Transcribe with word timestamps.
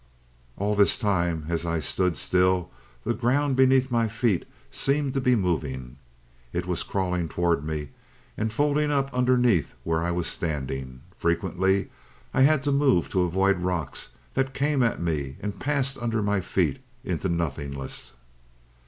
"All 0.57 0.73
this 0.73 0.97
time, 0.97 1.45
as 1.47 1.63
I 1.63 1.79
stood 1.79 2.17
still, 2.17 2.71
the 3.03 3.13
ground 3.13 3.55
beneath 3.55 3.91
my 3.91 4.07
feet 4.07 4.45
seemed 4.71 5.13
to 5.13 5.21
be 5.21 5.35
moving. 5.35 5.97
It 6.53 6.65
was 6.65 6.81
crawling 6.81 7.29
towards 7.29 7.61
me, 7.63 7.89
and 8.35 8.51
folding 8.51 8.89
up 8.89 9.13
underneath 9.13 9.75
where 9.83 10.03
I 10.03 10.09
was 10.09 10.25
standing. 10.25 11.01
Frequently 11.15 11.91
I 12.33 12.41
had 12.41 12.63
to 12.63 12.71
move 12.71 13.09
to 13.09 13.21
avoid 13.21 13.57
rocks 13.59 14.15
that 14.33 14.55
came 14.55 14.81
at 14.81 14.99
me 14.99 15.37
and 15.39 15.59
passed 15.59 15.99
under 15.99 16.23
my 16.23 16.41
feet 16.41 16.79
into 17.03 17.29
nothingness. 17.29 18.15